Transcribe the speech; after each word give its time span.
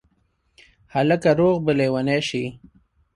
هلکه 0.95 1.29
روغ 1.39 1.57
به 1.65 1.73
لېونی 1.79 2.19
شې 2.27 2.43